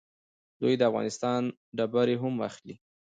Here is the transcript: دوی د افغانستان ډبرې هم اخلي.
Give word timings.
دوی 0.61 0.73
د 0.77 0.81
افغانستان 0.89 1.41
ډبرې 1.77 2.15
هم 2.21 2.35
اخلي. 2.47 2.75